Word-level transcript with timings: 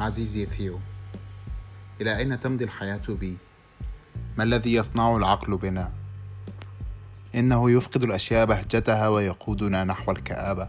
عزيزي 0.00 0.46
ثيو 0.46 0.78
إلى 2.00 2.16
أين 2.16 2.38
تمضي 2.38 2.64
الحياة 2.64 3.00
بي؟ 3.08 3.36
ما 4.38 4.44
الذي 4.44 4.74
يصنعه 4.74 5.16
العقل 5.16 5.56
بنا؟ 5.56 5.92
إنه 7.34 7.70
يفقد 7.70 8.02
الأشياء 8.02 8.46
بهجتها 8.46 9.08
ويقودنا 9.08 9.84
نحو 9.84 10.12
الكآبة 10.12 10.68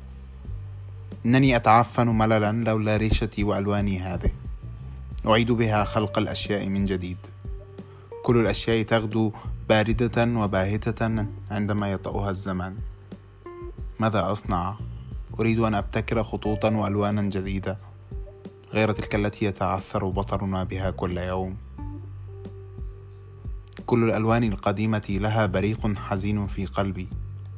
إنني 1.25 1.55
أتعفن 1.55 2.07
مللا 2.07 2.51
لولا 2.51 2.97
ريشتي 2.97 3.43
وألواني 3.43 3.99
هذه 3.99 4.31
أعيد 5.27 5.51
بها 5.51 5.83
خلق 5.83 6.17
الأشياء 6.17 6.69
من 6.69 6.85
جديد 6.85 7.17
كل 8.23 8.37
الأشياء 8.37 8.83
تغدو 8.83 9.31
باردة 9.69 10.39
وباهتة 10.39 11.25
عندما 11.51 11.91
يطأها 11.91 12.29
الزمان 12.29 12.77
ماذا 13.99 14.31
أصنع؟ 14.31 14.75
أريد 15.39 15.59
أن 15.59 15.73
أبتكر 15.73 16.23
خطوطا 16.23 16.69
وألوانا 16.69 17.21
جديدة 17.21 17.90
غير 18.73 18.91
تلك 18.91 19.15
التي 19.15 19.45
يتعثر 19.45 20.09
بصرنا 20.09 20.63
بها 20.63 20.91
كل 20.91 21.17
يوم. 21.17 21.57
كل 23.85 24.03
الألوان 24.03 24.43
القديمة 24.43 25.07
لها 25.09 25.45
بريق 25.45 25.97
حزين 25.97 26.47
في 26.47 26.65
قلبي. 26.65 27.07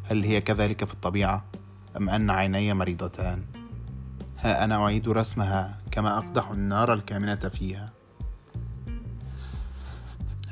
هل 0.04 0.24
هي 0.24 0.42
كذلك 0.42 0.86
في 0.86 0.94
الطبيعة؟ 0.94 1.46
أم 1.98 2.10
أن 2.10 2.30
عيني 2.30 2.74
مريضتان؟ 2.74 3.44
ها 4.40 4.64
أنا 4.64 4.84
أعيد 4.84 5.10
رسمها 5.10 5.80
كما 5.92 6.18
أقدح 6.18 6.50
النار 6.50 6.94
الكامنة 6.94 7.36
فيها. 7.36 7.94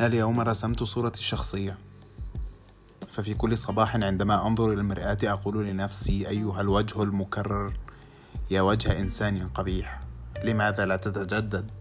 اليوم 0.02 0.40
رسمت 0.40 0.84
صورتي 0.84 1.20
الشخصية. 1.20 1.78
ففي 3.12 3.34
كل 3.34 3.58
صباح 3.58 3.96
عندما 3.96 4.48
أنظر 4.48 4.74
إلى 4.74 4.82
المرآة 4.82 5.18
أقول 5.24 5.66
لنفسي 5.66 6.30
أيها 6.30 6.62
الوجه 6.62 7.04
المكرر 7.04 7.74
يا 8.52 8.62
وجه 8.62 9.00
إنسان 9.00 9.48
قبيح. 9.48 10.11
لماذا 10.44 10.86
لا 10.86 10.96
تتجدد؟ 10.96 11.72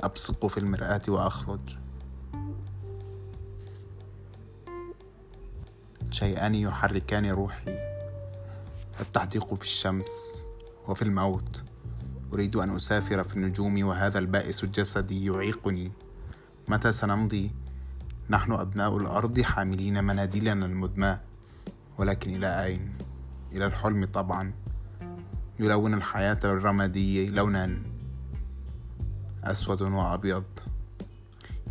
أبصق 0.00 0.46
في 0.46 0.58
المرآة 0.58 1.00
وأخرج. 1.08 1.76
شيئان 6.10 6.54
يحركان 6.54 7.26
روحي. 7.26 7.78
التحديق 9.00 9.54
في 9.54 9.62
الشمس 9.62 10.44
وفي 10.88 11.02
الموت. 11.02 11.64
أريد 12.32 12.56
أن 12.56 12.76
أسافر 12.76 13.24
في 13.24 13.36
النجوم 13.36 13.84
وهذا 13.84 14.18
البائس 14.18 14.64
الجسدي 14.64 15.26
يعيقني. 15.26 15.92
متى 16.68 16.92
سنمضي؟ 16.92 17.50
نحن 18.30 18.52
أبناء 18.52 18.96
الأرض 18.96 19.40
حاملين 19.40 20.04
مناديلنا 20.04 20.66
المدماه 20.66 21.20
ولكن 21.98 22.34
إلى 22.34 22.64
أين؟ 22.64 22.98
إلى 23.52 23.66
الحلم 23.66 24.04
طبعا. 24.04 24.52
يلون 25.58 25.94
الحياة 25.94 26.38
الرمادي 26.44 27.28
لونا 27.28 27.78
أسود 29.44 29.82
وأبيض. 29.82 30.44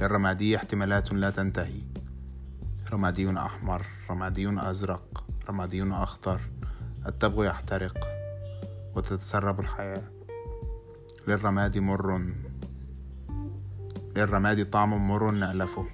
للرمادي 0.01 0.57
احتمالات 0.57 1.13
لا 1.13 1.29
تنتهي. 1.29 1.81
رمادي 2.91 3.37
أحمر 3.37 3.85
رمادي 4.09 4.59
أزرق 4.69 5.23
رمادي 5.49 5.83
أخضر. 5.83 6.41
التبغ 7.07 7.45
يحترق 7.45 7.97
وتتسرب 8.95 9.59
الحياة. 9.59 10.03
للرماد 11.27 11.77
مر. 11.77 12.21
للرماد 14.15 14.69
طعم 14.69 15.07
مر 15.07 15.31
نألفه. 15.31 15.85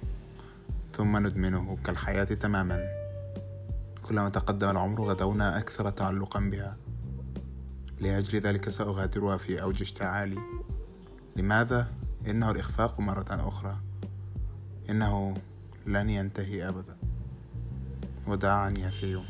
ثم 0.96 1.26
ندمنه 1.26 1.78
كالحياة 1.84 2.24
تماما. 2.24 2.80
كلما 4.02 4.28
تقدم 4.28 4.70
العمر 4.70 5.02
غدونا 5.02 5.58
أكثر 5.58 5.90
تعلقا 5.90 6.40
بها. 6.40 6.76
لأجل 8.02 8.40
ذلك 8.40 8.68
سأغادرها 8.68 9.36
في 9.36 9.62
أوج 9.62 9.82
اشتعالي 9.82 10.38
لماذا؟ 11.36 11.92
إنه 12.26 12.50
الإخفاق 12.50 13.00
مرة 13.00 13.48
أخرى. 13.48 13.76
إنه 14.90 15.34
لن 15.86 16.10
ينتهي 16.10 16.68
أبدا. 16.68 16.96
وداعا 18.26 18.70
يا 18.70 18.90
ثيو 18.90 19.22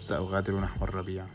سأغادر 0.00 0.60
نحو 0.60 0.84
الربيع. 0.84 1.26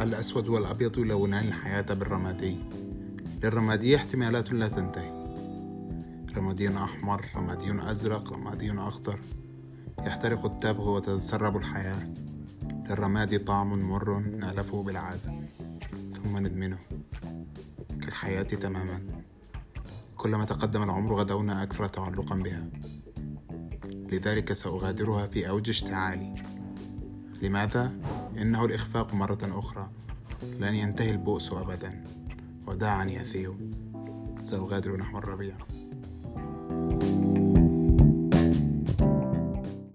الأسود 0.00 0.48
والأبيض 0.48 0.98
يلونان 0.98 1.48
الحياة 1.48 1.94
بالرمادي. 1.94 2.56
للرمادي 3.42 3.96
احتمالات 3.96 4.52
لا 4.52 4.68
تنتهي. 4.68 5.17
رمادي 6.38 6.78
أحمر 6.78 7.26
رمادي 7.36 7.90
أزرق 7.90 8.32
رمادي 8.32 8.72
أخضر. 8.72 9.20
يحترق 9.98 10.44
التبغ 10.44 10.88
وتتسرب 10.88 11.56
الحياة. 11.56 12.14
للرماد 12.62 13.44
طعم 13.44 13.90
مر 13.90 14.18
نألفه 14.18 14.82
بالعادة. 14.82 15.32
ثم 16.14 16.38
ندمنه. 16.38 16.78
كالحياة 18.02 18.42
تماما. 18.42 19.00
كلما 20.16 20.44
تقدم 20.44 20.82
العمر 20.82 21.14
غدونا 21.14 21.62
أكثر 21.62 21.86
تعلقا 21.86 22.34
بها. 22.34 22.68
لذلك 24.12 24.52
سأغادرها 24.52 25.26
في 25.26 25.48
أوج 25.48 25.68
اشتعالي. 25.68 26.34
لماذا؟ 27.42 27.92
إنه 28.38 28.64
الإخفاق 28.64 29.14
مرة 29.14 29.38
أخرى. 29.42 29.90
لن 30.42 30.74
ينتهي 30.74 31.10
البؤس 31.10 31.52
أبدا. 31.52 32.04
وداعا 32.66 33.04
يا 33.04 33.22
ثيو 33.22 33.56
سأغادر 34.44 34.96
نحو 34.96 35.18
الربيع. 35.18 35.54
you 36.78 37.27